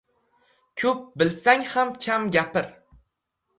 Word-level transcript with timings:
•Ko‘p 0.83 1.03
bilsang 1.25 1.63
ham 1.75 1.93
kam 2.07 2.29
gapir. 2.39 2.75